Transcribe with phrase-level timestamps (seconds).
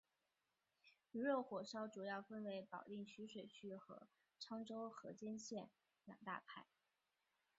[1.11, 4.07] 驴肉火烧主要分为保定徐水区和
[4.39, 5.69] 沧州河间县
[6.05, 6.65] 两大派。